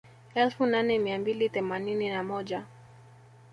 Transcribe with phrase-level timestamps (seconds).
[0.35, 2.65] Elfu nane mia mbili themanini na moja